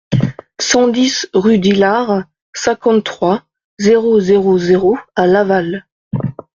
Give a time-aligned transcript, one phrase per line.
[0.59, 2.23] cent dix rue d'Hilard,
[2.55, 3.43] cinquante-trois,
[3.79, 5.85] zéro zéro zéro à Laval